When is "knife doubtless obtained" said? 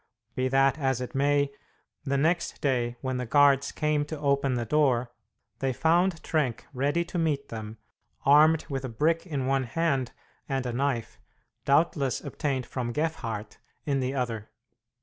10.73-12.65